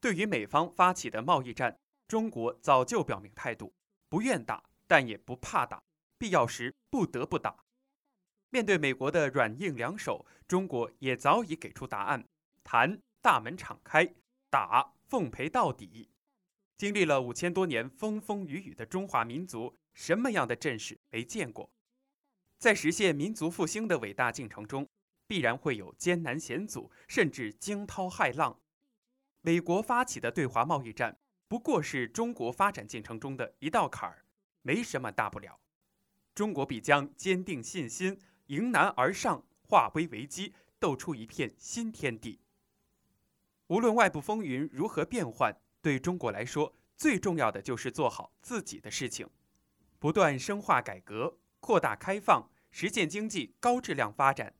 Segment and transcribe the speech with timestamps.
[0.00, 1.78] 对于美方发起的贸易战，
[2.08, 3.74] 中国早就表明态度，
[4.08, 5.82] 不愿打，但也不怕打，
[6.16, 7.64] 必要时不得不打。
[8.48, 12.26] 面对美国的软硬两手，中国也早已给出答案：
[12.64, 14.14] 谈大门敞开，
[14.48, 16.08] 打奉陪到底。
[16.76, 21.70] 经历了五千多年风风雨雨的中华民族，什么样的阵势没见过？
[22.58, 24.88] 在实现民族复兴的伟大进程中，
[25.26, 28.58] 必然会有艰难险阻，甚至惊涛骇浪。
[29.42, 31.18] 美国发起的对华贸易战，
[31.48, 34.24] 不过是中国发展进程中的一道坎儿，
[34.62, 35.58] 没什么大不了。
[36.34, 42.40] 中国必将坚定信心，迎难而上，化危为机，斗出一片新天地。
[43.68, 49.28] 无论外部风云如何变幻，对中国来说，最重要的就是做好自己的事情，
[49.98, 54.54] 不断深化改革，扩大开放，实现经济高质量发展。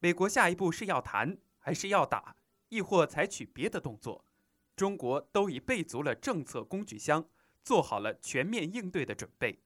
[0.00, 2.34] 美国下一步是要谈，还是要打？
[2.68, 4.24] 亦或采取别的动作，
[4.76, 7.28] 中国都已备足了政策工具箱，
[7.64, 9.60] 做好了全面应对的准备。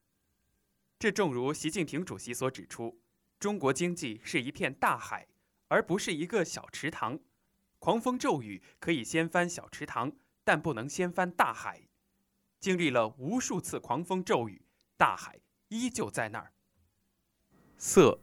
[0.99, 3.01] 这正如习近平主席所指出，
[3.39, 5.27] 中国经济是一片大海，
[5.69, 7.19] 而不是一个小池塘。
[7.79, 10.13] 狂风骤雨可以掀翻小池塘，
[10.45, 11.89] 但不能掀翻大海。
[12.61, 14.63] 经历了无数次狂风骤雨，
[14.97, 16.53] 大海依旧在那儿。
[17.77, 18.21] 色，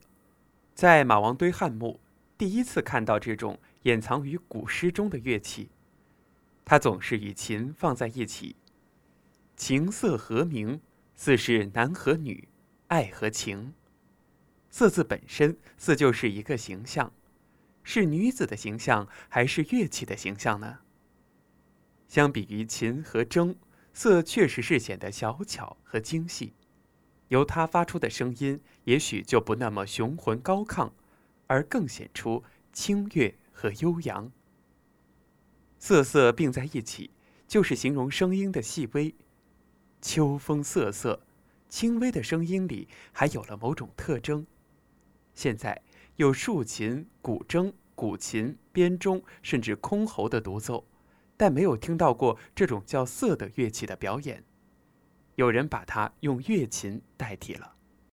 [0.73, 1.99] 在马王堆汉墓，
[2.37, 3.59] 第一次看到这种。
[3.83, 5.69] 掩藏于古诗中的乐器，
[6.65, 8.55] 它总是与琴放在一起。
[9.55, 10.79] 琴瑟和鸣，
[11.15, 12.47] 似是男和女，
[12.87, 13.73] 爱和情。
[14.69, 17.11] 色字本身似就是一个形象，
[17.83, 20.79] 是女子的形象还是乐器的形象呢？
[22.07, 23.55] 相比于琴和筝，
[23.93, 26.53] 色确实是显得小巧和精细，
[27.29, 30.91] 由它发出的声音也许就不那么雄浑高亢，
[31.47, 32.43] 而更显出
[32.73, 33.33] 清越。
[33.59, 34.31] 和悠扬，
[35.79, 37.11] 瑟瑟并在一起，
[37.45, 39.13] 就是形容声音的细微。
[40.01, 41.21] 秋风瑟瑟，
[41.67, 44.47] 轻微的声音里还有了某种特征。
[45.33, 45.81] 现在
[46.15, 50.87] 有竖琴、古筝、古琴、编钟，甚至箜篌的独奏，
[51.35, 54.41] 但没有听到过这种叫瑟的乐器的表演。
[55.35, 57.75] 有人把它用乐琴代替了。